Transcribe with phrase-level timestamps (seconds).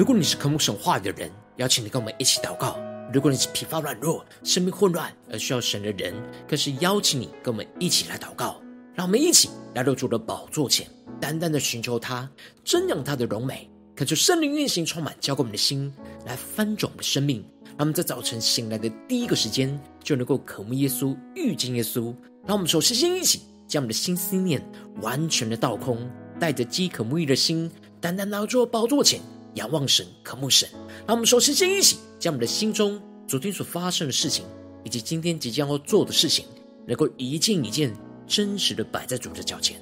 [0.00, 2.74] 如果你是渴慕神话语的人，邀请你跟我们一起祷告；
[3.12, 6.14] 如果你是疲乏软弱、生命混乱而需要神的人，
[6.48, 8.58] 更是邀请你跟我们一起来祷告。
[8.94, 10.88] 让我们一起来到主的宝座前，
[11.20, 12.26] 单单的寻求他，
[12.64, 15.92] 瞻仰他的荣美，恳求圣灵运行充满，浇灌我们的心，
[16.24, 17.44] 来翻转我们的生命。
[17.66, 22.04] 让我们在早晨醒来的第一个时间，就能够渴慕耶稣、遇见耶稣。
[22.46, 24.66] 让我们首先先一起将我们的心思念
[25.02, 29.20] 完全的倒空，带着饥渴沐浴的心，单单拿到宝座前，
[29.54, 30.68] 仰望神、渴慕神。
[31.06, 34.44] 让我们首先先一起将我们的心中昨天所发生的事情，
[34.84, 36.44] 以及今天即将要做的事情，
[36.86, 37.94] 能够一件一件。
[38.26, 39.76] 真实的摆在主的脚前，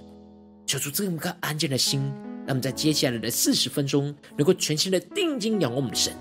[0.65, 2.11] 求主这么个安静的心，
[2.47, 6.15] 那么在接下来的四十分钟，能够全心的定睛仰望我们的神，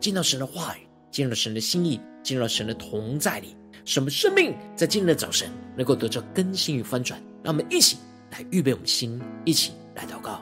[0.00, 7.22] 见到神的话语，见到神的心意，进入到神的同在里，使我们生命在今天的早晨能够得到更新与翻转。
[7.42, 7.98] 让我们一起
[8.30, 10.40] 来预备我们的心，一起来祷告。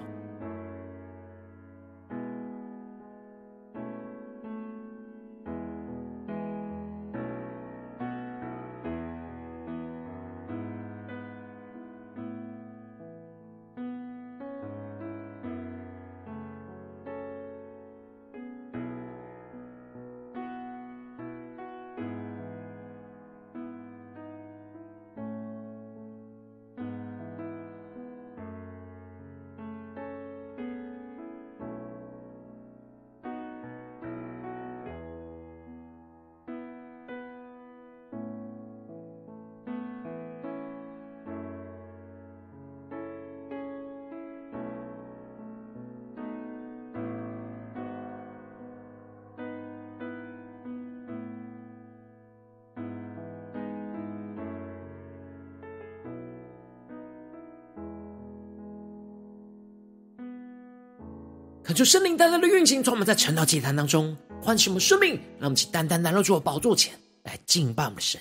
[61.73, 68.21] 恳求圣灵单单的运行，从我们在晨祷祭坛当中唤醒我们生命，让我们去单单来到主的宝座前来敬拜我们的神。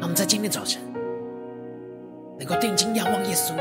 [0.00, 0.82] 让我们在今天早晨
[2.40, 3.54] 能够定睛仰望耶稣，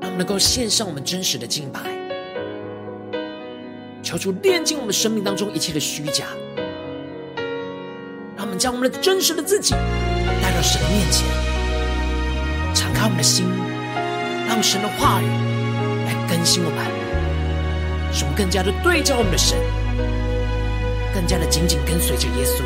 [0.00, 1.80] 让我们能够献上我们真实的敬拜，
[4.04, 6.26] 求主炼净我们生命当中一切的虚假，
[8.36, 11.26] 让我们将我们的真实的自己带到神的面前，
[12.72, 13.46] 敞开我们的心。
[14.50, 15.26] 让神的话语
[16.06, 16.84] 来更新我们，
[18.12, 19.56] 使我们更加的对照我们的神，
[21.14, 22.64] 更加的紧紧跟随着耶稣。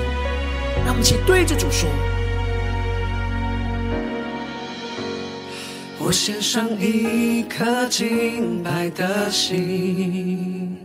[0.86, 1.86] 让我们一起对着主说
[6.00, 10.78] ：“我献上一颗敬拜的心，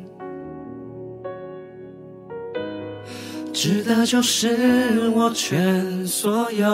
[3.54, 6.68] 值得就是我全所有。”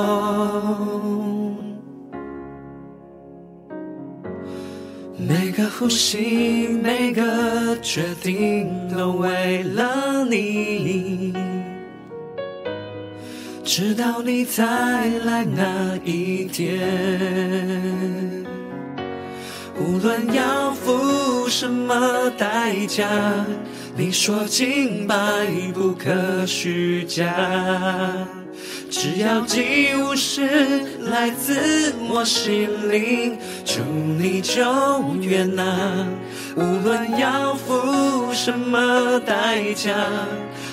[5.28, 11.34] 每个呼吸，每个决定，都为了你。
[13.64, 14.64] 直到你再
[15.26, 16.80] 来那一天，
[19.80, 23.10] 无论要付什么代价，
[23.98, 25.16] 你说敬拜
[25.74, 27.26] 不可虚假。
[28.98, 30.48] 只要祭物是
[31.02, 34.64] 来自我心灵，求你就
[35.20, 36.08] 悦纳。
[36.56, 39.92] 无论要付什么代价，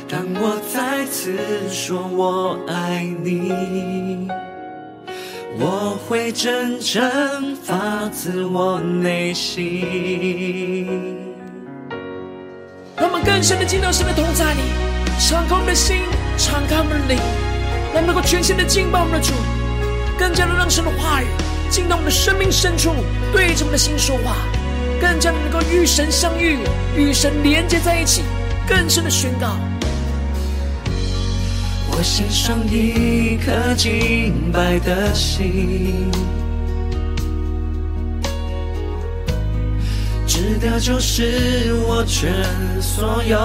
[0.08, 1.36] 当我再次
[1.68, 4.28] 说我爱你，
[5.58, 9.84] 我会真正发自我内心。
[12.96, 14.60] 让我们更深的进到神的同在里，
[15.18, 15.96] 敞开我们的心，
[16.38, 17.51] 敞开我们的灵。
[17.94, 19.34] 我们能够全心的敬拜我们的主，
[20.18, 21.26] 更加的让神的话语
[21.68, 22.90] 进到我们的生命深处，
[23.32, 24.34] 对着我们的心说话，
[25.00, 26.58] 更加的能够与神相遇，
[26.96, 28.22] 与神连接在一起，
[28.66, 29.58] 更深的宣告。
[31.90, 36.10] 我献上一颗敬拜的心，
[40.26, 42.32] 值得就是我全
[42.80, 43.38] 所有。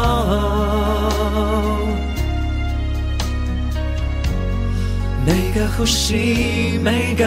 [5.28, 7.26] 每个呼吸，每个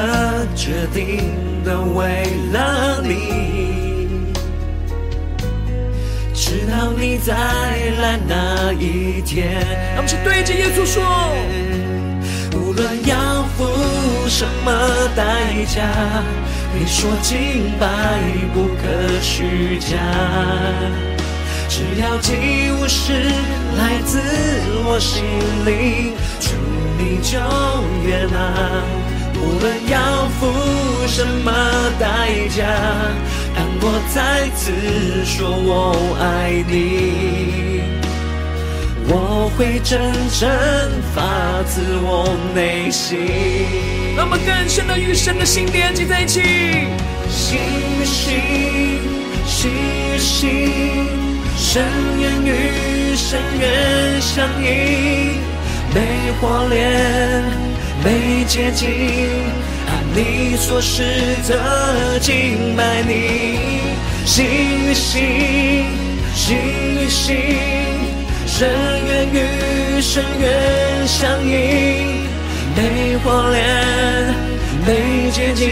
[0.57, 1.21] 决定，
[1.63, 4.33] 都为了你。
[6.33, 9.53] 直到你再来那一天，
[9.95, 11.05] 让我们去对着耶稣说：
[12.55, 13.67] 无论要付
[14.27, 14.73] 什么
[15.15, 15.87] 代价，
[16.73, 17.87] 你说敬拜
[18.55, 19.99] 不可虚假。
[21.69, 22.33] 只要祭
[22.73, 23.13] 物是
[23.77, 24.19] 来自
[24.87, 25.23] 我心
[25.67, 26.15] 灵。
[27.01, 27.39] 你就
[28.05, 28.37] 悦纳，
[29.35, 30.53] 无论要付
[31.07, 31.51] 什么
[31.99, 32.63] 代价，
[33.57, 34.71] 当我再次
[35.25, 37.81] 说我爱你，
[39.09, 40.47] 我会真正
[41.15, 43.19] 发自我内心。
[44.15, 46.43] 让我们更深的与神的心连接在一起，
[47.31, 47.59] 星
[48.05, 48.37] 星，
[49.47, 49.71] 星
[50.19, 51.07] 星，
[51.57, 51.83] 深
[52.21, 54.47] 渊与深渊相
[55.91, 56.01] 映，被
[56.41, 57.43] 火炼，
[58.05, 58.89] 被洁净。
[60.13, 61.03] 你所示
[61.49, 63.59] 的敬拜你，
[64.25, 65.23] 心与心，
[66.35, 66.57] 心
[67.01, 67.37] 与心，
[68.47, 68.69] 深
[69.07, 72.27] 渊与深渊相映，
[72.77, 74.35] 没火炼，
[74.85, 75.69] 被洁净，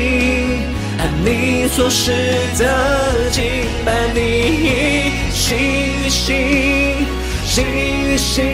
[0.99, 2.13] 按你所示
[2.57, 3.43] 的敬
[3.85, 5.57] 拜你，心
[6.05, 7.07] 与心，
[7.45, 8.45] 心与心，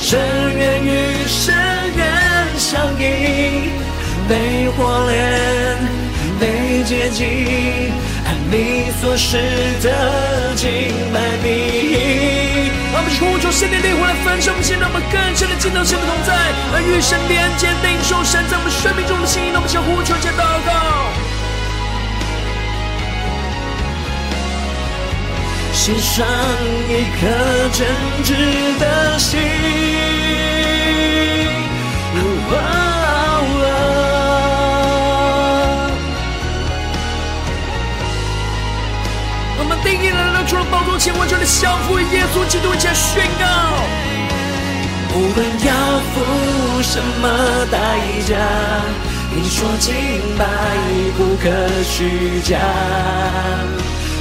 [0.00, 0.18] 深
[0.56, 1.54] 渊与深
[1.94, 2.06] 渊
[2.56, 3.70] 相映。
[4.28, 5.78] 被火炼，
[6.40, 7.92] 被洁净，
[8.24, 9.36] 按你所示
[9.82, 10.68] 的敬
[11.12, 12.70] 拜你。
[12.92, 16.32] 让我们呼求圣灵烈火来焚烧我们心，让我们更深的进到神的同在，
[16.74, 19.50] 而与神连接，领受神在我们生命中的心意。
[19.52, 21.19] 让我们向呼求，加祷告。
[25.90, 26.26] 献上
[26.88, 27.26] 一颗
[27.72, 27.88] 真
[28.24, 29.40] 挚的心。
[40.48, 43.46] 除了宝座前完全的降服耶稣基督一起来宣告，
[45.14, 47.78] 无论要付什么代
[48.26, 48.34] 价，
[49.32, 49.94] 你说敬
[50.36, 50.44] 拜
[51.16, 51.44] 不可
[51.84, 52.58] 虚假，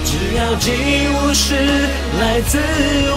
[0.06, 0.72] 只要祭
[1.10, 1.56] 物是
[2.20, 2.58] 来自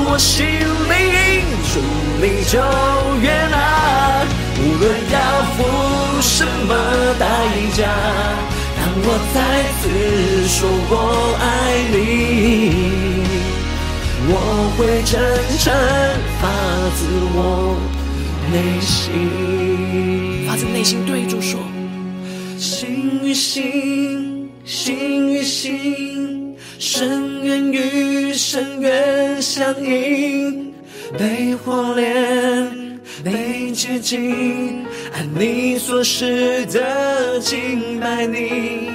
[0.07, 1.81] 我心灵，主
[2.21, 2.59] 你就
[3.21, 4.27] 悦纳。
[4.59, 5.17] 无论要
[5.57, 5.59] 付
[6.21, 6.71] 什么
[7.19, 7.25] 代
[7.75, 7.81] 价。
[8.77, 9.37] 当我再
[9.81, 9.83] 次
[10.49, 10.59] 说
[10.91, 10.93] 我
[11.41, 11.43] 爱
[11.91, 11.97] 你，
[14.29, 14.31] 我
[14.77, 15.13] 会真
[15.59, 15.65] 诚
[16.41, 16.43] 发
[16.97, 17.01] 自
[17.35, 17.37] 我
[18.53, 21.59] 内心，发自内心对主说，
[22.59, 26.42] 心与心，心与心，
[26.85, 30.75] 深渊与深渊相映，
[31.17, 34.85] 被火炼，被洁净。
[35.13, 38.91] 按你所示的敬拜你，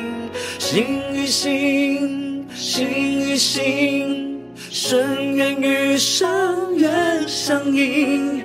[0.59, 4.37] 心与心，心与心，
[4.69, 6.27] 深渊与深
[6.75, 8.43] 渊相映，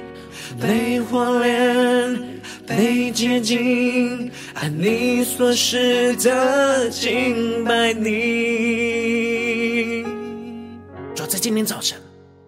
[0.60, 2.16] 被火炼，
[2.76, 4.30] 被洁净。
[4.54, 8.12] 按你所示的敬拜你。
[11.14, 12.00] 主在今天早晨，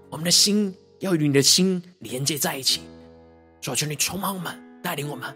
[0.08, 2.80] 我们的心要与你的心连接在一起。
[3.60, 4.60] 主求你充满我们。
[4.84, 5.34] 带领我们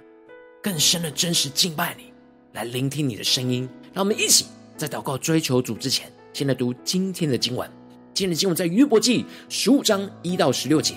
[0.62, 2.12] 更深的真实敬拜你，
[2.52, 3.66] 来聆听你的声音。
[3.94, 4.44] 让我们一起
[4.76, 7.66] 在祷告追求主之前，先来读今天的经文。
[8.12, 10.96] 今天的经文在约伯记十五章一到十六节。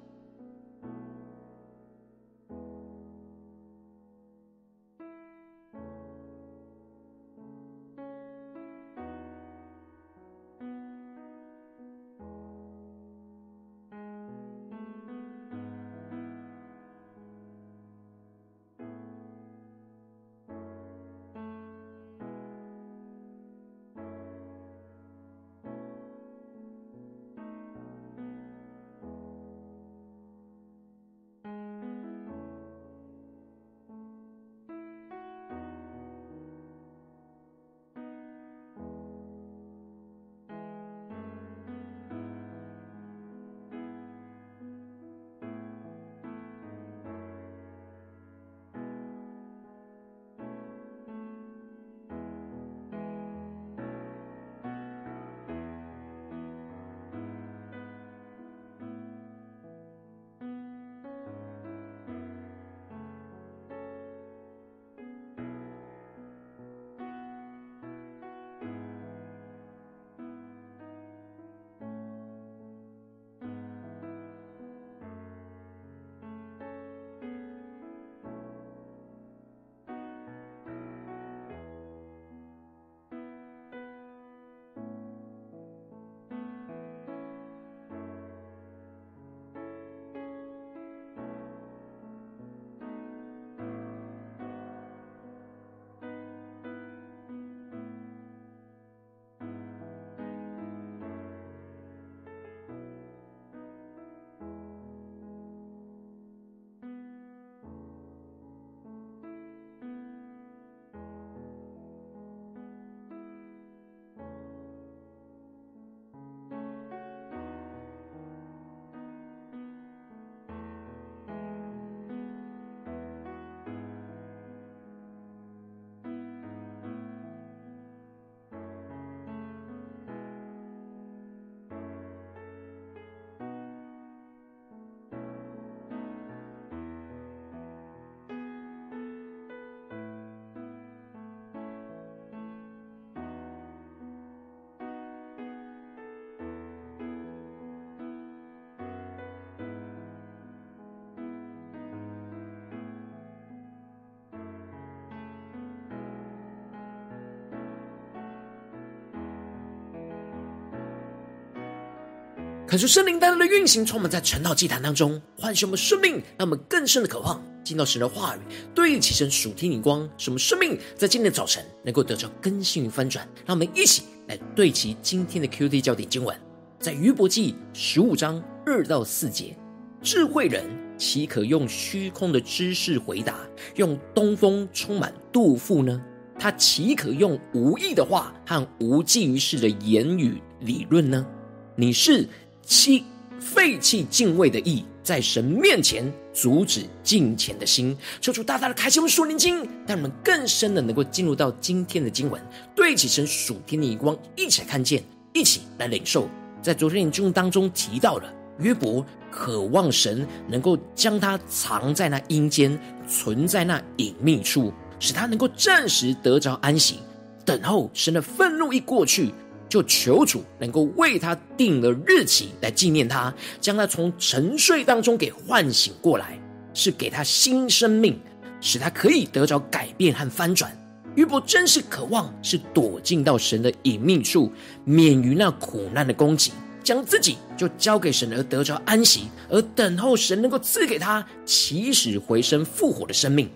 [162.71, 168.39] 可是圣灵单单的运行，充满在晨祷祭坛当中，唤醒我们生命，让我们更深的渴望进到神的话语，
[168.73, 173.27] 对齐神属天灵光，使我们生命在今天的早晨能够得到更新与翻转。
[173.45, 176.33] 让我们一起来对齐今天的 QD 焦点经文，
[176.79, 179.53] 在约伯记十五章二到四节：
[180.01, 180.63] 智慧人
[180.97, 183.35] 岂可用虚空的知识回答，
[183.75, 186.01] 用东风充满肚腹呢？
[186.39, 191.27] 他岂可用无益的话和无济于事的言语理论呢？
[191.75, 192.25] 你是。
[192.65, 193.03] 七
[193.39, 202.41] 废弃敬畏的意，在神面前阻止敬虔的心，求主大大的开启我们属灵经，让我们更深的能够进入到今天的经文，
[202.75, 205.03] 对齐神属天的眼光，一起来看见，
[205.33, 206.29] 一起来领受。
[206.61, 216.99] 在昨天的经文当中提到了约伯渴望神能够将他藏在那阴间，存在那隐秘处，使他能够暂时得着安息，
[217.43, 219.33] 等候神的愤怒一过去。
[219.71, 226.37] 就求主能够为他定了日期来纪念他，将他从沉睡当中给唤醒过来，
[226.73, 228.19] 是给他新生命，
[228.59, 230.77] 使他可以得着改变和翻转。
[231.15, 234.51] 约伯真是渴望是躲进到神的隐秘处，
[234.83, 236.51] 免于那苦难的攻击，
[236.83, 243.49] 将自己就交给神而得着安息，而等候神能够赐给他起死回生复活的生命。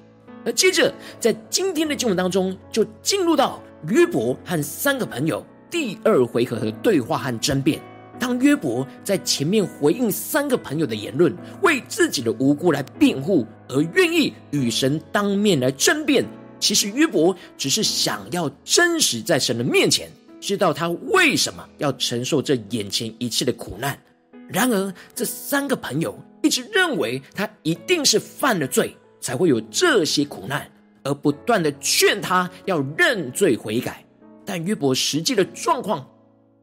[0.45, 5.45] 而接着在今天的经文当中，就进入到约伯和三个朋友。
[5.75, 7.81] 第二回合的对话和争辩，
[8.17, 16.25] 当约伯在前面回应三个朋友的言论，为自己的无辜来辩护，而愿意与神当面来争辩。
[16.61, 23.99] 其实约伯只是想要真实在神的面前，知道他为什么要承受这眼前一切的苦难。
[24.47, 30.71] 然而，这三个朋友一直认为他一定是犯了罪，才会有这些苦难，
[31.03, 34.04] 而不断的劝他要认罪悔改。
[34.45, 36.07] 但约伯实际的状况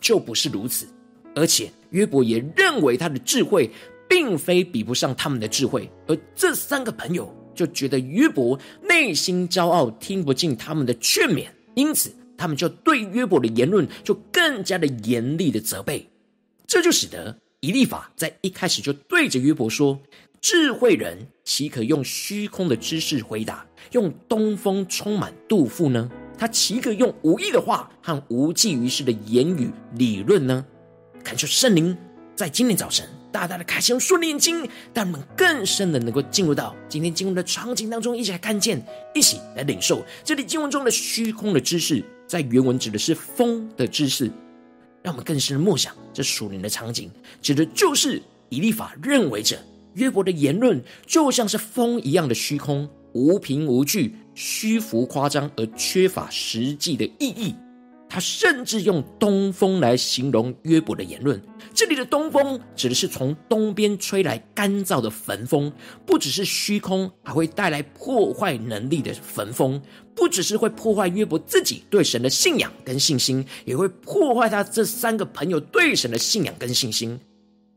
[0.01, 0.87] 就不是如此，
[1.35, 3.71] 而且约伯也认为他的智慧
[4.09, 16.07] 并非比不上他们的智慧，而这三个朋友就觉得约伯内心骄傲，听不进他们的劝勉，因此他们就对约伯的言论就更加的严厉的责备，
[16.67, 19.99] 这就使得以利法在一开始就对着约伯说
[20.41, 26.11] ：“智慧人岂可用虚空的知识回答，用东风充满肚腹呢？”
[26.43, 30.67] 他岂可用无益的话和无济于事的言语理论呢？
[31.23, 31.97] 恳求圣灵
[32.35, 38.85] 在今天早晨大大的开启用属灵眼睛，让我们更深的能够进入到今天经文的场景当中，一起来看见，
[39.15, 44.29] 一起来领受这里经文中的虚空的知识，在原文指的是风的知识。
[45.01, 47.09] 让我们更深的默想这属灵的场景，
[47.41, 49.57] 指的就是以立法认为着
[49.95, 54.15] 约伯的言论就像是风一样的虚空，无凭无据。
[54.35, 57.55] 虚浮夸张而缺乏实际的意义，
[58.09, 61.39] 他甚至用东风来形容约伯的言论。
[61.75, 65.71] 这里的东风指的是从东边吹来干燥的焚风，
[66.07, 69.81] 不只是虚空，还会带来破坏能力的焚风。
[70.15, 77.21] 不只是会破坏约伯自己对神的信仰跟信心，也会破坏他这三个朋友对神的信仰跟信心。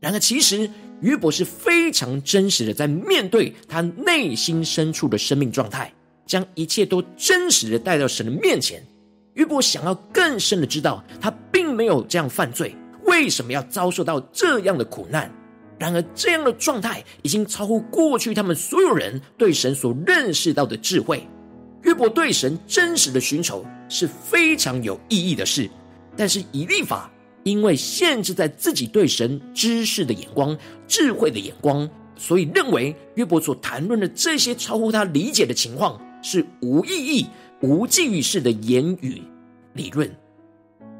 [0.00, 0.70] 然而，其实
[1.00, 5.92] 约伯是非常真实的，在面对他内心深处的生命状态。
[6.26, 8.82] 将一切都真实的带到神的面前，
[9.34, 12.74] 约伯想要更深的知道，他并没有这样犯罪，
[13.04, 15.32] 为什么要遭受到这样的苦难？
[15.78, 21.24] 然而，这样的状态已经超乎过去他们所有人对神所认识到的智慧。
[21.82, 25.70] 约伯对神真实的寻求是非常有意义的事，
[26.16, 27.08] 但是以立法
[27.46, 36.00] 因为限制在自己对神知识的眼光、智慧的眼光，所以认为约伯所谈论的这些超乎他理解的情况。
[36.22, 37.26] 是无意义、
[37.60, 39.22] 无济于事的言语
[39.74, 40.10] 理论。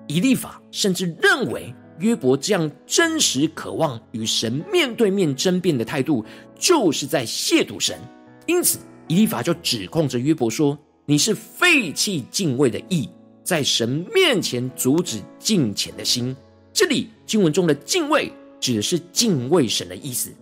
[0.07, 6.25] 以利法甚至认为约伯这样真实渴望与神面对面争辩的态度，
[6.57, 7.99] 就是在亵渎神。
[8.47, 13.09] 因此，以利法就指控着约伯说：“你是废弃敬畏的意，
[13.47, 16.35] 在神面前阻止敬虔的心。”
[16.75, 20.33] 这里经文中的“敬畏”指的是敬畏神的意思。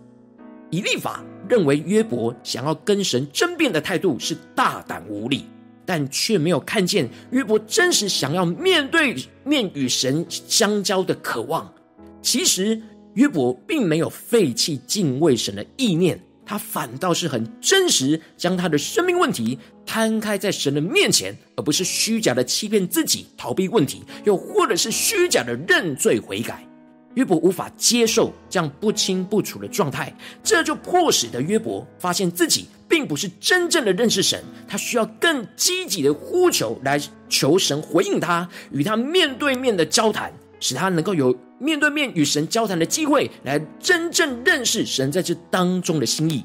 [0.71, 5.45] 以立法认为约伯想要跟神争辩的态度是大胆无礼，
[5.85, 11.73] 但却没有看见约伯真实想要面对面与神相交的渴望。
[12.23, 12.81] 其实
[13.13, 26.67] 约伯并没有废弃敬畏神的意念，他反倒是很真实，将他的生命问题摊开在神的面前，而不是虚假的欺骗自己、逃避问题，又或者是虚假的认罪悔改。
[27.15, 40.33] 约伯无法接受这样不清不楚的状态，这就迫使的约伯发现自己并不是真正的认识神，他需要更积极的呼求来求神回应他，与他面对面的交谈，
[40.65, 46.43] 使他能够有面对面与神交谈的机会，来真正认识神在这当中的心意。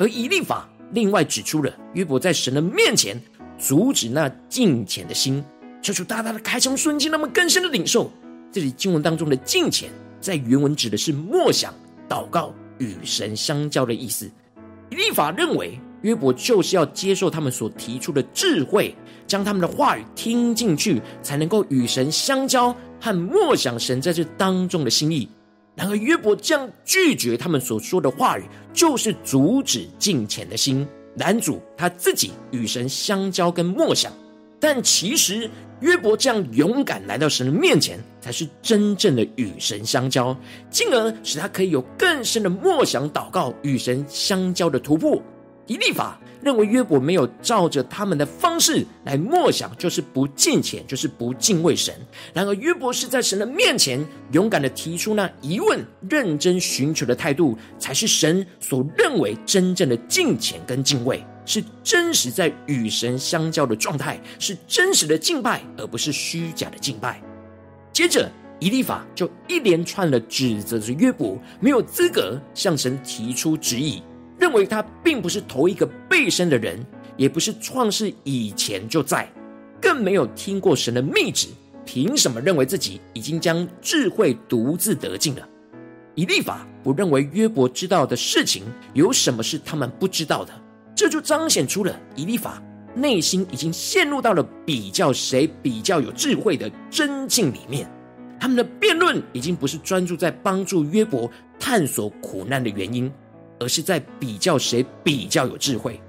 [0.00, 3.16] 而以利法另外指出了约伯在神的面前
[3.56, 5.44] 阻止那敬虔的心，
[5.80, 8.10] 求主大大的开启瞬间，那么更深的领受
[8.50, 9.88] 这里经文当中的敬虔，
[10.20, 11.72] 在原文指的是默想、
[12.08, 14.28] 祷告、与神相交的意思。
[14.90, 18.92] 以利法认为约伯就是要接受他们所提出的智慧，
[19.28, 25.28] 将他们的话语听进去，才能够与神相交和默想神在这当中的心意。
[25.74, 34.12] 然而约伯这样拒绝他们所说的话语，就是阻止敬虔的心，男主他自己与神相交跟默想。
[34.58, 35.48] 但其实
[35.80, 40.36] 约伯这样勇敢来到神的面前，才是真正的与神相交，
[40.70, 45.22] 进而使他可以有更深的默想、祷告、与神相交的突破。
[45.66, 51.94] 以利法认为约伯没有照着他们的方式来默想，就是不敬虔，就是不敬畏神。
[52.32, 61.24] 然而约伯是在神的面前勇敢地提出那疑问，认真寻求的态度，才是神所认为真正的敬虔跟敬畏。
[61.46, 67.20] 是真实在与神相交的状态，是真实的敬拜，而不是虚假的敬拜。
[67.92, 74.00] 接着，以利法就一连串的指责着约伯没有资格向神提出质疑，
[74.50, 76.84] 认为他并不是头一个被生的人，
[77.16, 79.32] 也不是创世以前就在，
[79.80, 81.46] 更没有听过神的密旨，
[81.86, 85.48] 凭什么认为自己已经将智慧独自得尽了？
[86.16, 90.52] 以立法不认为约伯知道的事情有什么是他们不知道的。
[90.96, 92.60] 这就彰显出了以立法
[92.96, 97.88] 内心已经陷入到了比较谁比较有智慧的争竞里面，
[98.40, 103.08] 他们的辩论已经不是专注在帮助约伯探索苦难的原因，
[103.60, 106.00] 而是在比较谁比较有智慧。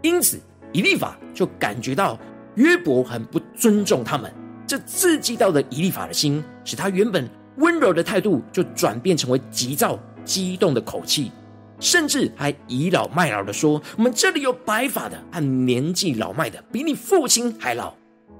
[0.00, 0.40] 因此，
[0.72, 2.18] 以利法就感觉到
[2.54, 4.32] 约伯很不尊重他们，
[4.66, 11.30] 这刺激到了以利法的心，使他原本温柔的态度就转变成为急躁、激动的口气。
[11.78, 17.92] 甚至还倚老卖老的说：“我们这里有白发的和年纪老迈的，比你父亲还老。”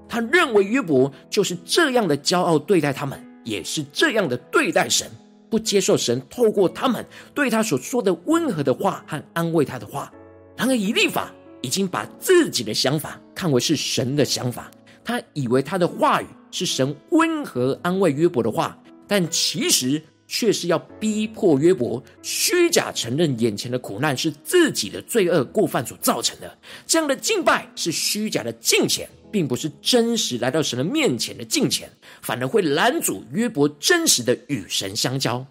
[0.09, 5.11] 他认为约伯就是这样的骄傲对待他们，也是这样的对待神，
[5.53, 10.11] 不接受神透过他们对他所说的温和的话和安慰他的话。
[10.57, 14.71] 然而以立法已经把自己的想法看为是神的想法，
[15.05, 20.03] 他以为他的话语是神温和安慰约伯的话，但其实。
[20.29, 26.57] 却是要逼迫约伯虚假承认眼前的苦难是自己的罪恶过犯所造成的。
[26.87, 31.91] 这样的敬拜是虚假的敬虔，并不是真实来到神的面前的敬虔，
[32.21, 35.45] 反而会拦阻约伯真实的与神相交。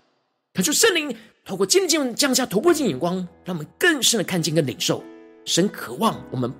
[0.53, 1.13] 可是圣灵
[1.43, 5.03] 透过渐渐降下突破性眼光，让我们更深的看见跟领受
[5.43, 6.53] 神渴望我们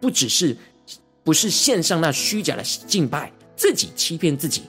[0.00, 0.56] 不只是
[1.22, 4.62] 不是献上那虚假的敬拜，自己欺骗自己，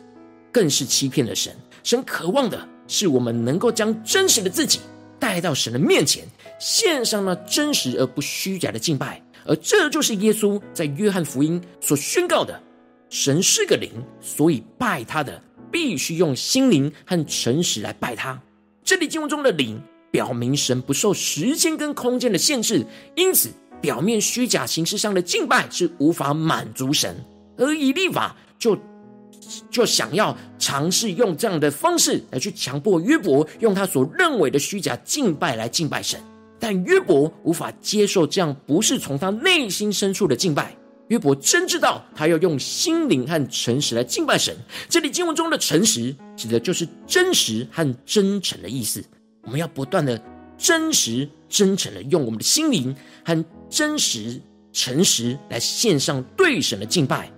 [0.51, 1.55] 更是欺骗了神。
[1.83, 2.67] 神渴望的。
[2.89, 4.79] 是我们能够将真实的自己
[5.19, 6.25] 带到神的面前，
[6.57, 12.61] 献上那真实而不虚假的敬拜，而这就是耶稣在约翰福音所宣告的：
[13.09, 18.39] 神是个灵，所以拜他的必须用心灵和诚实来拜他。
[18.83, 19.81] 这里经文中的灵，
[20.11, 23.49] 表明神不受时间跟空间的限制，因此
[23.81, 27.15] 表面虚假形式上的敬拜是无法满足神，
[27.57, 28.77] 而以利法就。
[29.71, 36.19] 就想要尝试用这样的方式来去强迫约伯用他所认为的虚假敬拜来敬拜神，
[36.59, 40.75] 但约伯无法接受这样不是从他内心深处的敬拜。
[41.07, 44.55] 约伯真知道他要用心灵和诚实来敬拜神。
[44.89, 49.03] 这里经文中的诚实指的就是真实和真诚的意思。
[49.43, 50.21] 我们要不断的
[50.57, 52.93] 真实、真诚的用我们的心灵
[53.23, 54.41] 和真实、
[54.73, 57.31] 诚实来献上对神的敬拜，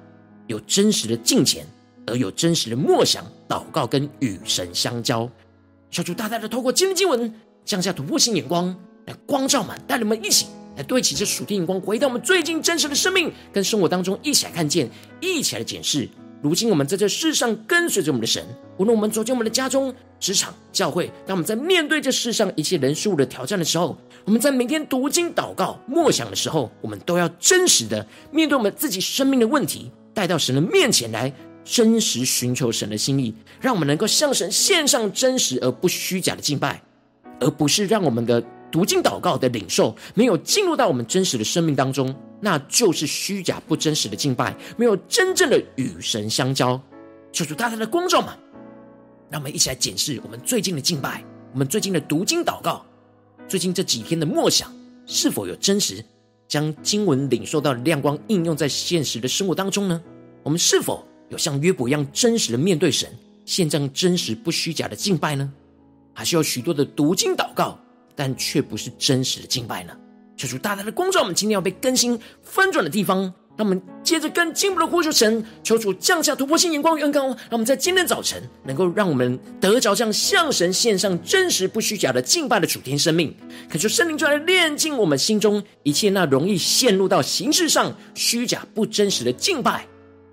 [0.48, 1.66] 有真实的敬虔。
[2.08, 5.30] 而有真实的默想、祷告跟与神相交，
[5.92, 7.32] 小主大大的透过今天经文
[7.64, 8.76] 降下突破性眼光，
[9.10, 10.46] 来光照们，带你们一起
[10.78, 16.08] 来对齐这属天眼光，回到我们最近真实的生命跟生活当中，一起来看见，一起来检视。
[16.42, 18.42] 如今我们在这世上跟随着我们的神，
[18.78, 31.34] 无论我们走进我们的家中、职场、教会，当我们在面对这世上一切人事物的挑战的时候，我们在每天读经、祷告、默想的时候，我们都要真实的面对我们自己生命的问题，带到神的面前来。
[31.66, 36.82] 真实寻求神的心意，让我们能够向神献上真实而不虚假的敬拜，
[37.40, 46.80] 而不是让我们的读经祷告的领受没有进入到我们真实的生命当中，那就是虚假不真实的敬拜，没有真正的与神相交。
[47.32, 48.36] 求主大大的光照嘛，
[49.30, 52.86] 让我们一起来检视我们最近的敬拜，我们最近的读经祷告，
[53.48, 54.72] 最近这几天的默想，
[55.06, 56.04] 是否有真实
[56.48, 60.02] 将经文领受到的亮光应用在现实的生活当中呢？
[60.44, 61.06] 我们是否？
[61.30, 63.08] 有像约伯一样真实的面对神，
[63.46, 65.54] 献上真实不虚假的敬拜呢？
[66.12, 67.80] 还是有许多的读经祷告，
[68.20, 69.94] 但却不是真实的敬拜呢？
[70.36, 73.34] 求主大大的光照我们，今天要被更新翻转的地方。
[73.56, 83.34] 让我们接着更进一步的呼求神，求主降下突破性眼光与恩膏，让我们在今天早晨能够让我们得着这样向神献上真实不虚假的敬拜的主天生命。
[83.70, 89.86] 恳求圣灵就来炼净我们心中一切那容易陷入到形式上虚假不真实的敬拜，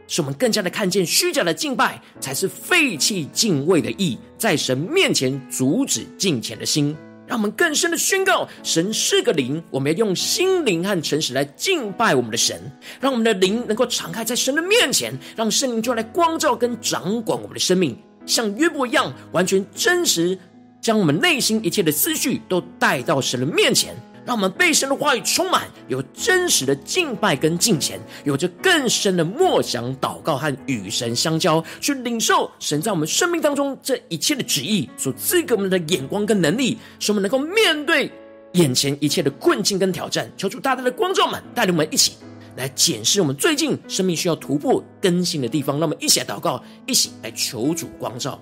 [0.07, 6.97] 使我们更加的看见虚假的敬拜才是废弃敬畏的意，在神面前阻止敬虔的心。
[7.27, 12.61] 让我们更深的宣告：神是个灵，我们要用心灵和诚实来敬拜我们的神。
[13.01, 20.39] 让我们的灵能够敞开在神的面前，让圣灵就来光照跟掌管我们的生命，像约伯一样，完全真实，
[20.81, 23.95] 将我们内心一切的思绪都带到神的面前。
[24.27, 38.11] 让我们被神的话语充满，有真实的敬拜跟敬虔，有着更深的默想、祷告和与神相交，去领受神在我们生命当中这一切的旨意所赐给我们的眼光跟能力，使我们能够面对
[38.55, 40.29] 眼前一切的困境跟挑战。
[40.37, 42.15] 求主大大的光照们，带领我们一起
[42.57, 45.79] 来检视我们最近生命需要突破更新的地方。
[45.79, 48.41] 让我们一起来祷告，一起来求主光照。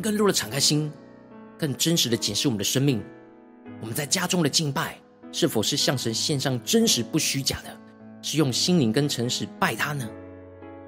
[0.00, 0.90] 更多的敞开心，
[1.58, 3.02] 更真实的检视我们的生命。
[3.80, 4.98] 我们在家中的敬拜，
[5.32, 7.76] 是否是向神献上真实不虚假的？
[8.22, 10.08] 是用心灵跟诚实拜他呢？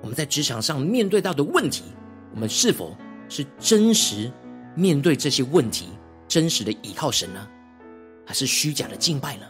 [0.03, 1.85] 我们在职场上面对到的问题，
[2.35, 2.95] 我们是否
[3.29, 4.31] 是真实
[4.75, 5.87] 面对这些问题，
[6.29, 7.49] 真实的依靠神呢？
[8.27, 9.47] 还是虚假的敬拜呢？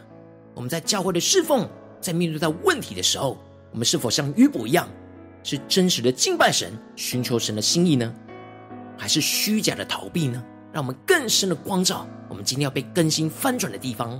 [0.53, 1.67] 我们在教会的侍奉，
[1.99, 3.37] 在面对到问题的时候，
[3.71, 4.87] 我们是否像约伯一样，
[5.43, 8.13] 是真实的敬拜神，寻求神的心意呢？
[9.03, 10.41] 还是虚假的逃避呢？
[10.71, 14.17] 让我们更深的光照我们今天要被更新翻转的地方。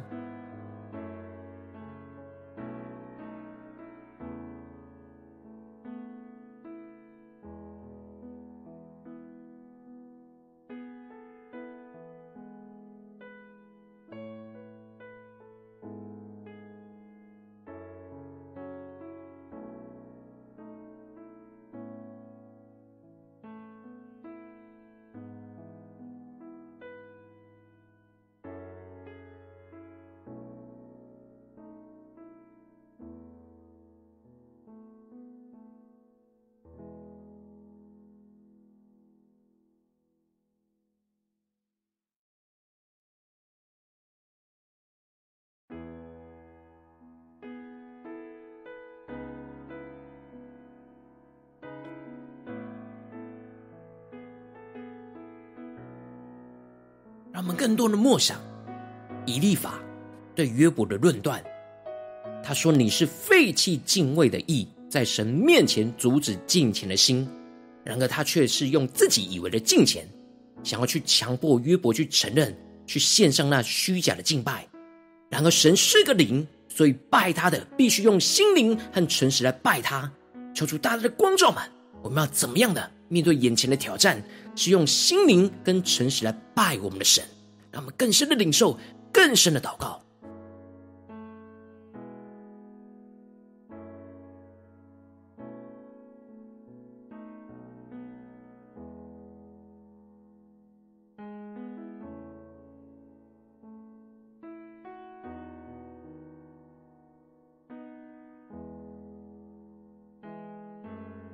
[57.43, 58.39] 我们更多的默想
[59.25, 59.77] 以立法
[60.33, 61.43] 对约伯的论断。
[62.41, 67.27] 他说：“你是废弃敬畏的意，在神面前阻止敬虔的心。”
[67.83, 70.07] 然而他却是用自己以为的敬虔，
[70.63, 74.65] 想要去强迫约伯去承认、去献上那虚假的敬拜。
[75.29, 80.09] 然而神是个灵，所以拜他的必须用心灵和诚实来拜他。
[80.55, 81.61] 求主大大的光照们，
[82.03, 84.21] 我们要怎么样的面对眼前的挑战？
[84.55, 87.23] 是用心灵跟诚实来拜我们的神，
[87.71, 88.77] 让我们更深的领受，
[89.11, 90.02] 更深的祷告。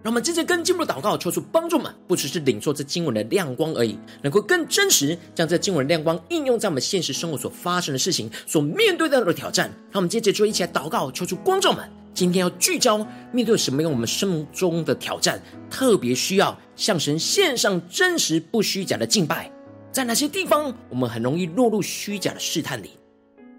[0.09, 9.67] 让我们接着更进一步祷告，求出帮助们，不只是领受这经文的亮光而已，能够更真实将这经文亮光应用在我们现实生活所发生的事情、所面对到的挑战。
[9.91, 11.87] 让我们接着就一起来祷告，求出光照们。
[12.15, 19.51] 今天要聚焦面对什么样我们生命中的挑战，特别需要向神献上真实不虚假的敬拜。
[19.91, 22.89] 在哪些地方我们很容易落入虚假的试探里，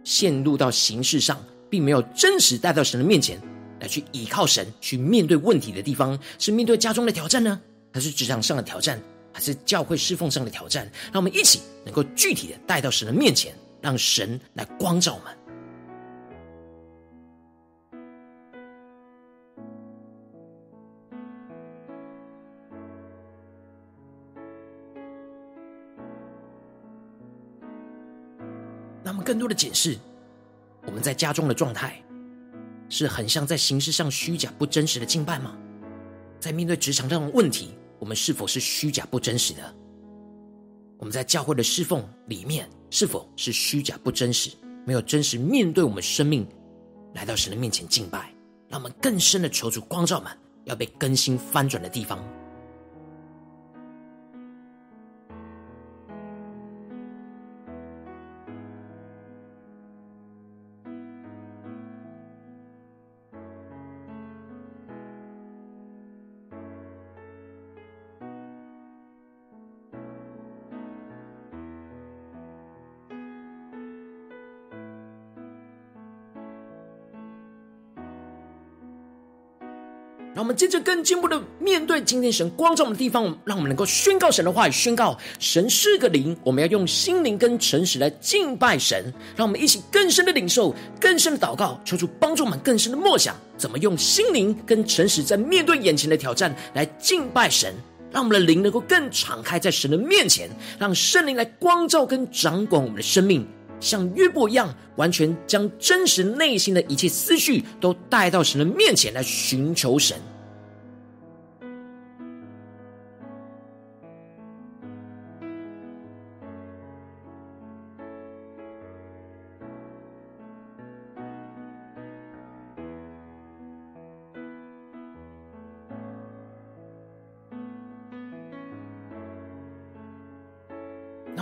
[0.03, 3.41] 陷入到形式上，并没有真实带到神的面前。
[3.81, 7.61] 来去依靠神，去面对问题的地方，是面对家中的挑战呢，
[7.93, 9.01] 还是职场上的挑战，
[9.33, 10.89] 还是教会侍奉上的挑战？
[11.13, 15.37] 让我们一起能够具体的带到神的面前，让神来光照我们。
[29.03, 29.99] 那么，更多的解释，
[30.87, 32.01] 我们在家中的状态，
[32.91, 35.57] 是很像在形式上虚假不真实的敬拜吗？
[36.39, 39.75] 在面对职场这种问题，我们是否是虚假不真实的？
[40.99, 44.51] 我们在教会的侍奉里面，是否是虚假不真实？
[44.87, 46.47] 没有真实面对我们生命，
[47.15, 48.35] 来到神的面前敬拜，
[48.69, 50.31] 让我们更深的求主光照们，
[50.65, 52.23] 要被更新翻转的地方。
[80.91, 89.05] 更进一步的面对今天神光照我们的地方，让我们能够宣告神的话语，宣告神是个灵，我们要用心灵跟诚实来敬拜神。
[89.37, 97.73] 让我们一起更深的领受，更深的祷告，求主帮助我们更深的默想，怎么用心灵跟诚实在面对眼前的挑战来敬拜神。
[98.11, 103.47] 让我们的灵能够更敞开在神的面前，让圣灵来光照跟掌管我们的生命。
[103.79, 110.19] 像约伯一样，完全将真实内心的一切思绪都带到神的面前来寻求神。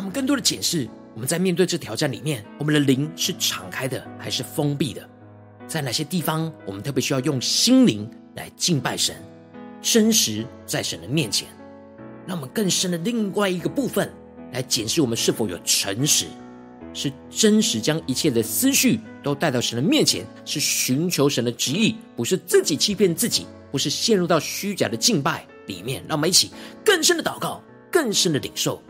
[0.09, 0.89] 更多的解释。
[1.15, 5.09] 我们在面对这挑战里面，我们的灵是敞开的还是封闭的？
[5.67, 9.17] 在哪些地方，我们特别需要用心灵来敬拜神，
[9.83, 11.49] 真实在神的面前？
[12.25, 14.13] 让我们更深的另外一个部分
[14.53, 16.27] 来检视我们是否有诚实，
[16.95, 26.01] 是真实将一切的思绪都带到神的面前，是寻求神的旨意，不是自己欺骗自己，不是陷入到虚假的敬拜里面。
[26.07, 26.51] 让我们一起
[26.85, 28.81] 更深的祷告，更深的领受。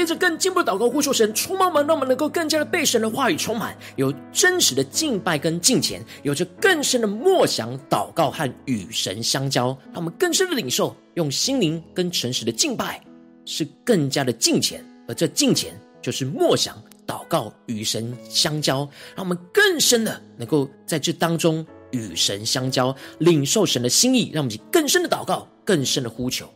[0.00, 9.76] 接着更进步的祷告，呼求神充满我们，让我们能够更加的被神的话语充满，有真实的敬拜跟敬虔，有着更深的默想、祷告和与神相交。
[9.92, 12.98] 让我们更深的领受，用心灵跟诚实的敬拜
[13.44, 18.78] 是更加的敬虔，而这敬虔就是默想、祷告、与神相交。
[19.14, 26.50] 让我们更深的能够在这当中与神相交，领受神的心意，让我们以更深的祷告，更深的呼求。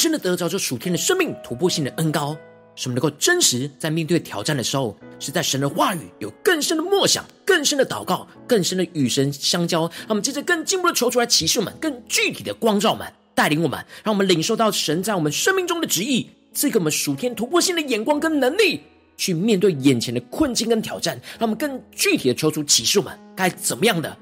[0.00, 2.34] 深的得着这属天的生命突破性的恩膏，
[2.74, 9.82] 使我们能够真实在面对挑战的时候，是在神的话语有更深的默想、更深的祷告、更深的与神相交。
[9.82, 18.80] 让我们接着更进一步的求出来启示我们，更具体的光照们、带领我们，让我们领受到神在我们生命中的旨意，赐给我们属天突破性的眼光跟能力，
[19.18, 21.20] 去面对眼前的困境跟挑战。
[21.38, 24.16] 让我们更具体的求出启示们该怎么样的。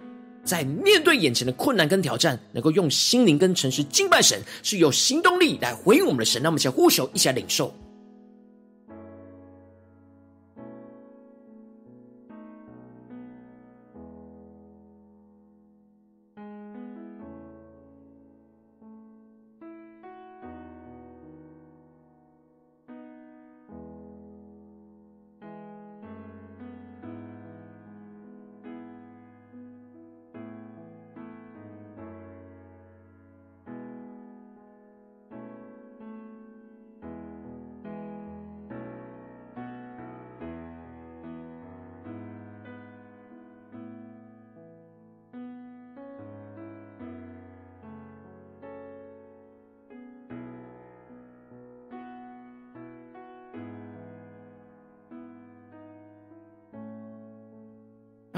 [0.49, 6.41] 在面对眼前的困难跟挑战，能够用心灵跟诚实敬拜神，是有行动力来回应我们的神。
[6.43, 7.73] 让我们先呼求，一起来领受。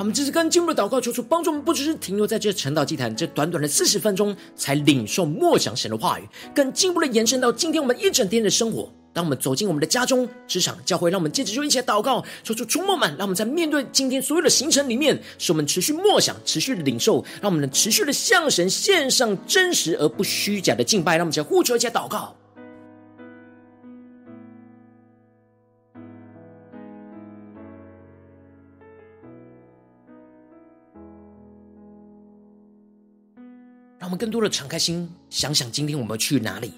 [0.01, 8.91] 我们这次更进一步的祷告，求主帮助我们，不只是停留在这晨祷祭坛这短短的四十分钟，才领受默想神的话语，更进一步的延伸到今天我们一整天的生活。
[9.13, 21.19] 当我们走进我们的家中、职场、教会，让我们接着就一起祷告，求主触摸满，让我们在面对今天所有的行程里面，使我们持续默想、持续的领受，让我们能持续的向神献上真实而不虚假的敬拜。
[21.19, 22.35] 让我们一起呼求，一起祷告。
[34.21, 36.75] 更多的敞开心，想想今天我们去哪里，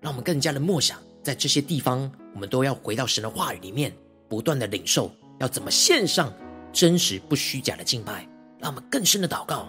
[0.00, 3.94] 让我们更加的默想，在这些地方，我们都要回到神的话语里面，
[4.28, 5.08] 不断的领受，
[5.38, 6.34] 要怎么献上
[6.72, 9.68] 真实不虚假的敬拜，让我们更深的祷告。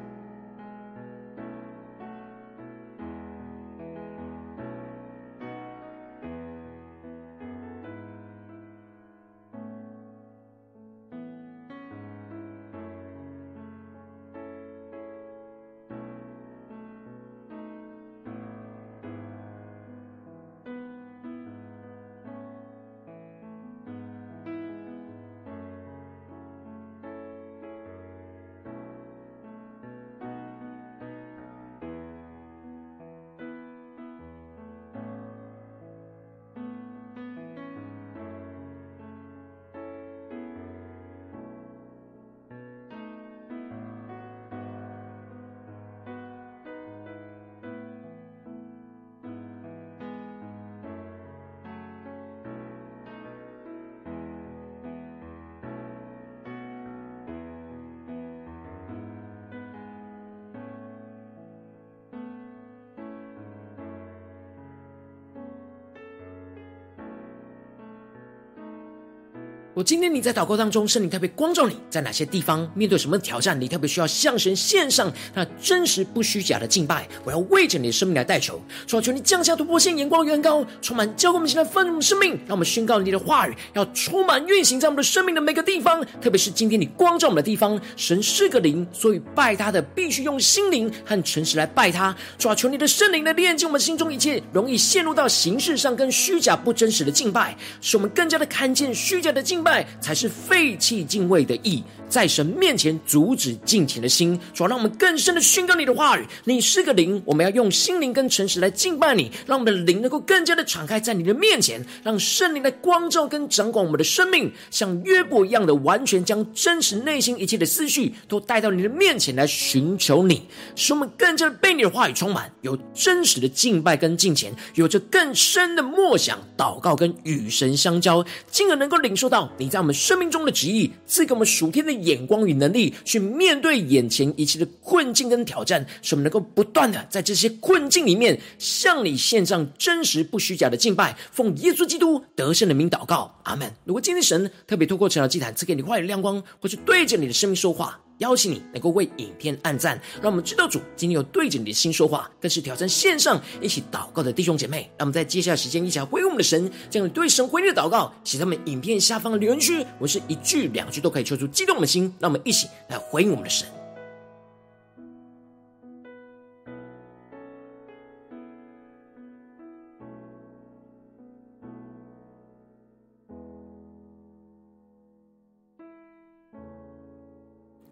[69.83, 77.07] 今天你在祷告当中，圣灵特别光照你在哪些地方面对什么挑战，你特别需要向神献上那真实不虚假的敬拜。
[77.23, 87.79] 我要为着你的生命来代求，主啊，求你降下突破性眼光，远高充满，教灌我们现在丰盛生命，让我们宣告你的话语要充满运行在我们的生命的每个地方，特别是今天你光照我们的地方。
[87.95, 92.15] 神是个灵，所以拜他的必须用心灵和诚实来拜他。
[92.37, 99.70] 主啊，求你的圣灵来炼净我们心中一切容易陷入到形式上跟虚假不真实的敬拜，使我们更加的看见虚假的敬拜。
[99.71, 106.27] 拜才是废弃敬畏的义，在神面前阻止敬虔的心，主要让我们更深的宣告你的话语。
[106.43, 120.45] 你是个灵，我们要用心灵跟诚实来敬拜你，让我们的灵能够更加的敞开在你的面前，让圣灵来光照跟掌管我们的生命，像约伯一样的完全将真实内心一切的思绪都带到你的面前来寻求你，
[120.75, 129.49] 使我们更加的被你的话语充满，有真实的敬拜跟敬虔，有着更深的默想、祷告跟与神相交，进而能够领受到。
[129.61, 143.71] 你在我们生命中的旨意，赐给我们属天的眼光与能力，去面对眼前一切的困境跟挑战，使我们能够不断的在这些困境里面，向你献上真实不虚假的敬拜，奉耶稣基督得胜的名祷告，阿门。
[143.85, 147.99] 如果今天神特别透过成了祭坛赐给你话语亮光，或是对着你的生命说话。
[148.21, 154.89] 邀请你能够为影片按赞，让我们知道主今天有对着你的心说话，更是挑战线上一起祷告的弟兄姐妹。
[154.97, 162.13] 让我们在接下来时间一起来回应我们的神，将对神回应的祷告写在我们影片下方的留言区，我是一句两句都可以说出激动的心。
[162.19, 163.67] 让我们一起来回应我们的神。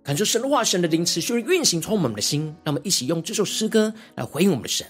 [0.09, 2.55] 感受神的话，神的灵持续运行，充满我们的心。
[2.63, 4.87] 让我们一起用这首诗歌来回应我们的神，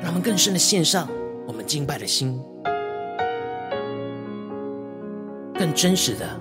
[0.00, 1.08] 让我们更深的献上
[1.44, 2.40] 我们敬拜的心，
[5.58, 6.38] 更真实的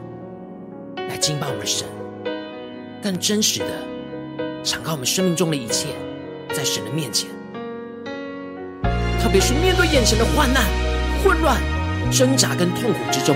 [0.96, 1.88] 来敬拜我们的神，
[3.02, 3.66] 更真实的
[4.64, 5.88] 敞开我们生命中的一切，
[6.50, 7.32] 在神的面前。
[9.20, 10.64] 特别是面对眼前的患难、
[11.24, 11.60] 混乱、
[12.12, 13.36] 挣扎跟痛苦之中，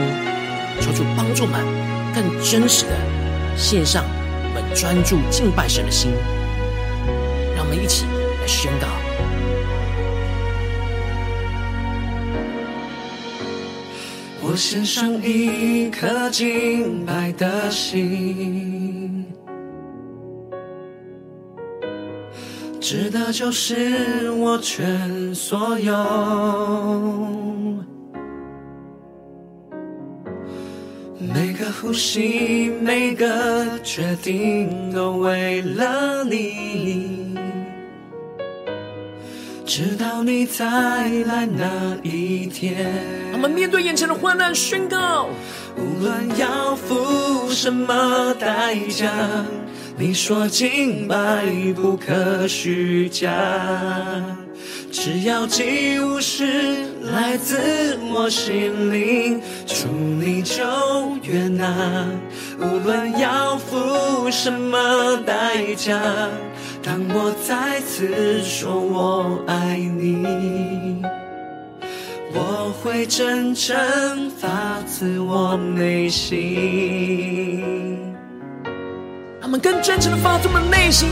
[0.79, 1.96] 求主帮助们。
[2.17, 2.91] 更真实的
[3.55, 4.03] 献上
[4.43, 6.11] 我们专注敬拜神的心，
[7.55, 8.87] 让我们一起来宣告。
[14.41, 19.23] 我献上一颗敬拜的心，
[22.81, 25.93] 值得就是我全所有，
[31.67, 37.35] 个呼吸，每个决定，都为了你。
[39.65, 40.65] 直到你再
[41.25, 42.87] 来那一天，
[43.33, 45.27] 我们面对眼前的患难，宣告：
[45.75, 49.11] 无论要付什么代价，
[49.97, 51.43] 你说敬拜
[51.75, 53.29] 不可虚假，
[54.91, 56.45] 只要祭物是
[57.03, 60.63] 来自我心灵，祝你就
[61.23, 62.05] 悦纳。
[62.59, 65.99] 无论要付什么代价。
[66.81, 71.01] 当我再次说我爱你，
[72.33, 73.75] 我会真诚
[74.31, 77.63] 发自我内心。
[79.41, 81.09] 他们更真诚的发自我们内心，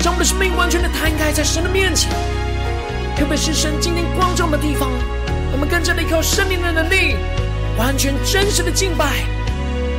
[0.00, 2.10] 将我们的生命完全的摊开在神的面前，
[3.16, 4.90] 特别是神今天光照的地方，
[5.50, 7.16] 我们更加的依靠圣灵的能力，
[7.78, 9.14] 完全真实的敬拜，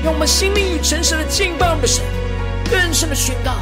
[0.03, 2.03] 用我们心灵与诚实的敬拜我们的神，
[2.69, 3.53] 更深的宣告。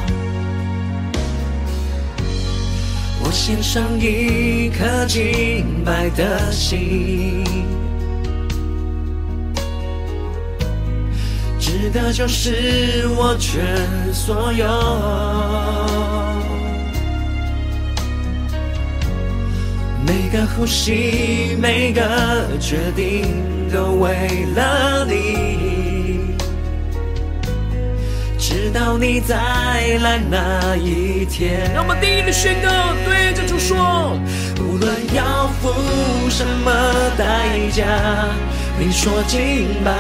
[3.23, 7.43] 我献上一颗敬拜的心，
[11.59, 14.67] 值得就是我全所有，
[20.05, 22.01] 每个呼吸，每个
[22.59, 23.25] 决定，
[23.73, 26.35] 都为了你。
[28.37, 29.35] 直到你再
[30.03, 32.69] 来那一天，让我们第一个宣告，
[33.03, 34.15] 对着主说：
[34.59, 35.73] 无论要付
[36.29, 36.71] 什么
[37.17, 37.85] 代价，
[38.77, 39.91] 你说敬拜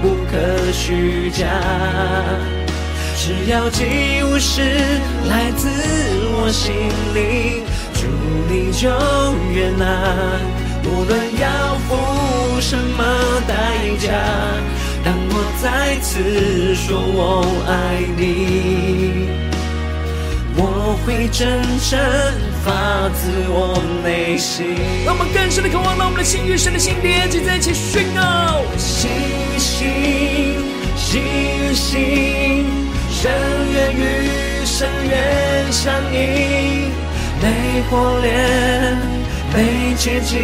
[0.00, 1.46] 不可虚假，
[3.16, 4.62] 只要祭物是
[5.28, 5.68] 来自
[6.36, 6.72] 我心
[7.12, 7.64] 里，
[8.00, 8.06] 主
[8.48, 8.88] 你就
[9.52, 9.84] 悦纳。
[10.84, 13.04] 无论要付什么
[13.46, 13.52] 代
[13.98, 14.08] 价。
[15.04, 19.28] 当我再次说我爱你，
[20.56, 21.98] 我会真诚
[22.64, 24.74] 发自我内心。
[25.04, 29.10] 让我们更深的渴望，让我们的心与神的心连接在一起，宣告：心
[29.54, 30.56] 与心，
[30.96, 32.66] 心与心，
[33.10, 33.30] 深
[33.72, 34.39] 渊与
[37.90, 38.96] 被火炼，
[39.52, 40.38] 被洁净。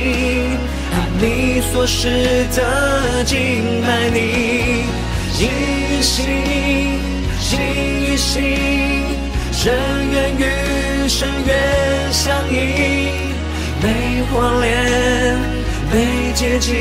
[1.18, 4.84] 你所示的敬拜你，
[5.32, 6.24] 心与心，
[7.40, 7.58] 心
[8.02, 8.42] 与心，
[9.52, 9.72] 深
[10.10, 13.12] 渊与深渊相映，
[13.80, 13.86] 被
[14.30, 15.38] 火炼，
[15.92, 16.74] 被洁净，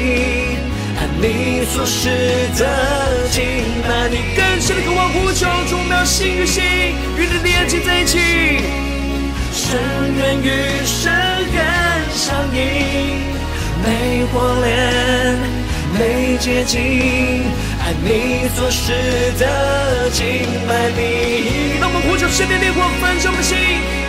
[0.98, 2.10] 按你所示
[2.58, 3.44] 的敬
[3.88, 6.64] 拜你，更深的渴望呼求，主，我们心与心
[7.18, 8.18] 与你连接在一起，
[9.66, 9.82] 深
[10.16, 11.12] 渊与深
[11.52, 11.66] 渊
[12.14, 13.34] 相映。
[13.84, 15.38] 被火炼，
[15.98, 17.42] 被洁净，
[17.82, 18.94] 爱你所示
[19.40, 21.80] 的敬拜你。
[21.82, 23.58] 让我们呼求圣灵烈火焚烧我们的心，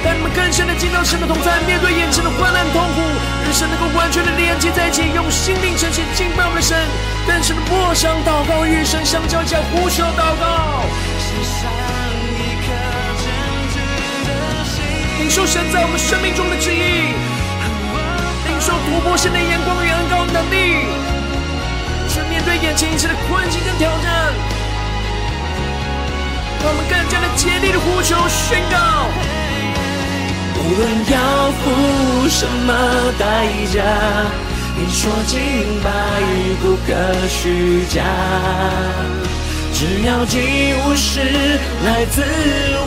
[0.05, 3.01] 带你们更深的进入神的同在，面对眼前的患难痛苦，
[3.49, 6.77] 与神能够完全的连接在一起，用心灵诚心敬拜我们的神，
[7.27, 10.85] 更深的默想祷告，与神相交，加呼求祷告。
[15.27, 17.11] 领受神在我们生命中的旨意。
[18.61, 20.87] 受突破神的眼光与恩膏能力，
[22.09, 24.07] 去面对眼前一切的困境跟挑战，
[26.63, 29.11] 让我们更加的竭力的呼求宣告。
[30.63, 32.71] 无论要付什么
[33.19, 33.83] 代价，
[34.79, 35.91] 你说敬拜
[36.63, 36.95] 不可
[37.27, 37.99] 虚假，
[39.75, 40.39] 只要祭
[40.87, 41.19] 物是
[41.85, 42.23] 来自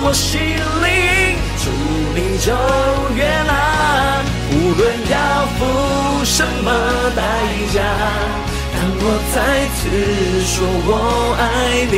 [0.01, 1.35] 我心灵，
[2.09, 2.51] 主你就
[3.15, 4.25] 越难。
[4.51, 4.81] 无论
[5.11, 6.67] 要付什么
[7.15, 7.21] 代
[7.73, 7.77] 价，
[8.73, 9.03] 当我
[9.33, 9.37] 再
[9.75, 9.79] 次
[10.43, 10.55] 说
[10.87, 10.89] 我
[11.37, 11.41] 爱
[11.91, 11.93] 你，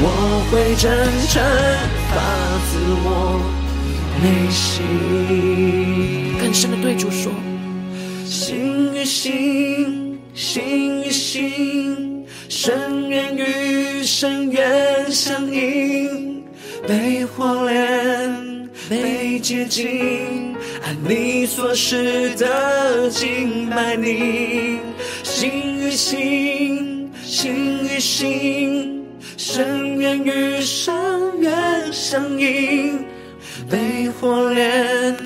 [0.00, 0.06] 我
[0.50, 0.84] 会真
[1.28, 1.34] 诚
[2.12, 2.14] 发
[2.68, 2.70] 自
[3.04, 3.06] 我
[4.22, 4.62] 内心。
[6.40, 7.32] 更深的对主说：
[8.24, 16.41] 心与心，心与心，深渊与深渊相映，
[16.86, 18.52] 被火炼。
[18.90, 24.78] 被接近，按你所示的敬拜你，
[25.22, 29.06] 心与心，心与心，
[29.36, 30.92] 深渊与深
[31.40, 33.04] 渊相映，
[33.70, 35.16] 被火炼，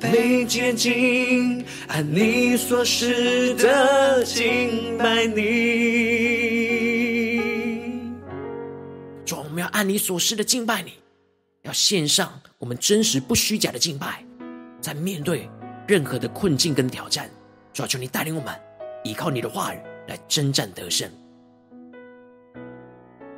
[0.00, 6.95] 被洁净，按你所示的敬拜你。
[9.56, 10.92] 我们要按你所示的敬拜你，
[11.62, 14.22] 要献上我们真实不虚假的敬拜，
[14.82, 15.48] 在面对
[15.88, 17.30] 任何的困境跟挑战，
[17.72, 18.54] 主要求你带领我们，
[19.02, 19.78] 依靠你的话语
[20.08, 21.10] 来征战得胜。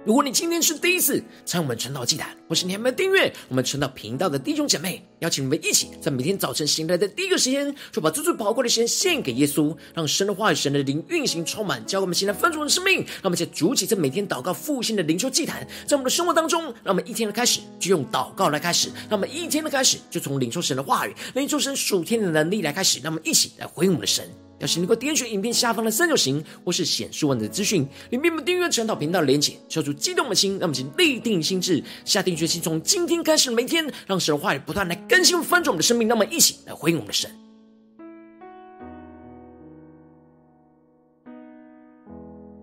[0.08, 13.00] 如果你今天是第一次参与我们晨祷祭坛，或是你还没有订阅我们晨祷频道的弟兄姐妹，邀请你们一起在每天早晨醒来的第一个时间，就把最最宝贵的时间献给耶稣，让神的话语、神的灵运行充满，教我们现在丰盛的生命。
[13.00, 24.26] 让我们一起筑起这每天祷告复兴的灵修祭坛，在我们的生活当中，让我们一天的开始就用祷告来开始，让我们一天的开始就从领受神的话语、领受神属天的能力来开始，让我们一起来回应我们的神。
[24.58, 37.30] 要是能够点选影片下方的三角形，或是显示文字资讯，里面有订阅晨祷频道的连结，敲出激动的心，让我们请立定心智，下定决心，从今天开始每天，让神的话语不断来更新翻转我们的生命，那么一起来回应我们的神。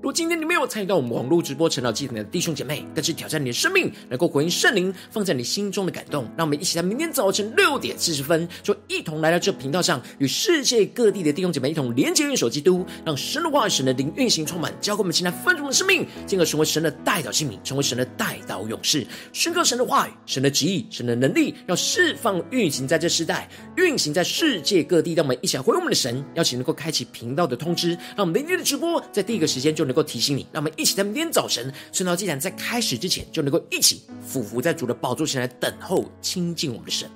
[0.05, 6.25] 如果今天你没有参与到我们网络直播晨祷祭坛的弟兄姐妹，更是挑战你的生命，能够回应圣灵放在你心中的感动。
[6.37, 25.15] 让我们一起在明天早晨六点四十分，就一同来到这频道上，与世界各地的弟兄姐妹一同连接、运手基督，让神的话语、神的灵运行充满，交给我们现在丰盛的生命，进而成为神的代祷性命，成为神的代祷勇士，宣告神的话语、神的旨意、神的能力，要释放运行在这世代，运行在世界各地。
[25.15, 37.09] 让我们一起来回应我们的神，邀请能够开启频道的通知，让我们明天的直播在第一个时间就能够提醒你，让我们一起在明天早晨圣道祭坛在开始之前，就能够一起俯伏在主的宝座前来等候亲近我们的神。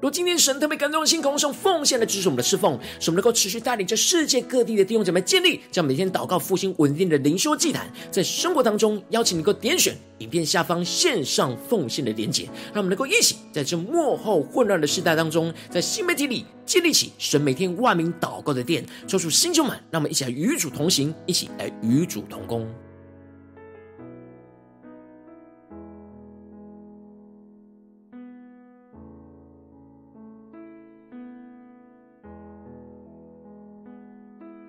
[0.00, 22.68] 若今天神特别感动的心，空上奉献来支持我们的侍奉，使我们能够持续带领着世界各地的弟兄姐妹建立，将每天祷告复兴稳定的灵修祭坛，在生活当中邀请你能够点选影片下方线上奉献的连结，让我们能够一起在这幕后混乱的时代当中，在新媒体里建立起神每天万名祷告的殿，抽出新旧们，让我们一起来与主同行，一起来与主同工。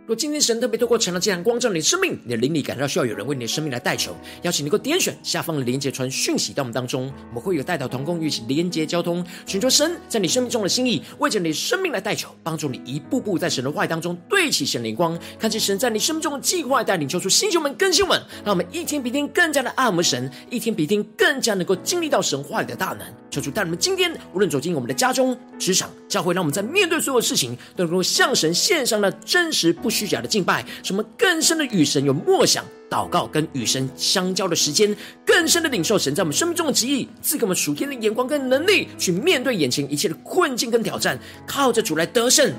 [0.10, 23.02] 若今天神特别透过成了这样光照你的生命，你的灵里感到需要有人为你的生命来代求，邀请你能够点选下方的连结传讯息到我们当中，我们会有代祷同工与其连结交通，寻求神在你生命中的心意，为着你生命来代求，帮助你一步步在神的话语当中对齐神灵光，看见神在你生命中的计划，带领求出新秀们、更新们，让我们一天比一天更加的爱我们神，一天比一天更加能够经历到神话语的大能。
[23.30, 34.96] 求主带我们今天无论走进我们的家中、职场、教会，让我们在面对所有事情都能够向神献上那真实不虚假的敬拜，什么更深的与神有默想、祷告跟与神相交的时间，
[35.26, 42.54] 更深的领受神在我们生命中的旨意，赐给我们属天的眼光跟能力，去面对眼前一切的困境跟挑战，靠着主来得胜，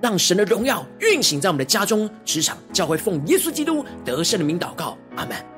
[0.00, 5.53] 让神的荣耀运行在我们的家中、职场、教会，奉耶稣基督得胜的名祷告，阿门。